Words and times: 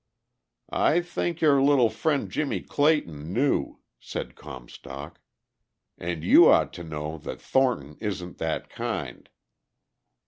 "I 0.73 1.01
think 1.01 1.41
your 1.41 1.61
little 1.61 1.91
friend 1.91 2.27
Jimmie 2.31 2.61
Clayton 2.61 3.31
knew," 3.31 3.81
said 3.99 4.33
Comstock. 4.35 5.19
"And 5.95 6.23
you 6.23 6.49
ought 6.49 6.73
to 6.73 6.83
know 6.83 7.19
that 7.19 7.39
Thornton 7.39 7.97
isn't 7.99 8.39
that 8.39 8.67
kind." 8.67 9.29